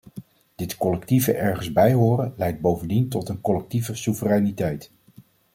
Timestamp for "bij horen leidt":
1.71-2.61